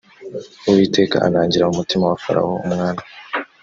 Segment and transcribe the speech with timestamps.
[0.69, 3.03] uwiteka anangira umutima wa farawo umwami